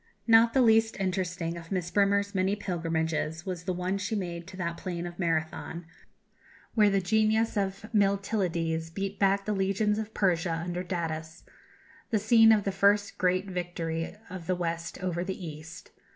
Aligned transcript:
Not 0.25 0.55
the 0.55 0.63
least 0.63 0.99
interesting 0.99 1.57
of 1.57 1.71
Miss 1.71 1.91
Bremer's 1.91 2.33
many 2.33 2.55
pilgrimages 2.55 3.45
was 3.45 3.65
the 3.65 3.71
one 3.73 3.99
she 3.99 4.15
made 4.15 4.47
to 4.47 4.57
that 4.57 4.75
plain 4.75 5.05
of 5.05 5.19
Marathon, 5.19 5.85
where 6.73 6.89
the 6.89 6.99
genius 6.99 7.55
of 7.55 7.85
Miltiades 7.93 8.89
beat 8.89 9.19
back 9.19 9.45
the 9.45 9.53
legions 9.53 9.99
of 9.99 10.15
Persia 10.15 10.53
under 10.65 10.81
Datis 10.81 11.43
the 12.09 12.17
scene 12.17 12.51
of 12.51 12.63
the 12.63 12.71
first 12.71 13.19
great 13.19 13.45
victory 13.47 14.15
of 14.27 14.47
the 14.47 14.55
West 14.55 14.97
over 15.03 15.23
the 15.23 15.37
East. 15.45 15.91